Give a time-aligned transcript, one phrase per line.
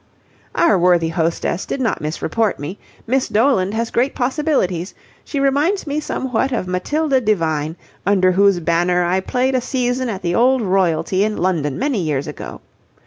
[0.55, 2.79] "Our worthy hostess did not misreport me.
[3.05, 4.95] Miss Doland has great possibilities.
[5.23, 10.23] She reminds me somewhat of Matilda Devine, under whose banner I played a season at
[10.23, 12.61] the Old Royalty in London many years ago.